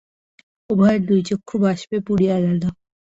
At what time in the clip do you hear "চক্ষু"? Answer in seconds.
1.29-1.55